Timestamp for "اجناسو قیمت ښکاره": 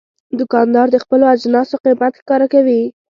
1.33-2.47